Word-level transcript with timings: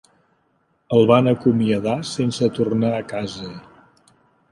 El 0.99 1.03
van 1.11 1.29
acomiadar 1.31 1.93
sense 2.13 2.49
tornar 2.61 2.91
a 3.01 3.03
casa. 3.13 3.51